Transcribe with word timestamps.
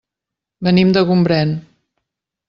Venim 0.67 0.93
de 0.95 1.03
Gombrèn. 1.09 1.51